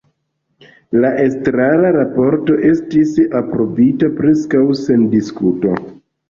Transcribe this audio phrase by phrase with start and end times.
[1.03, 5.77] La estrara raporto estis aprobita preskaŭ sen diskuto.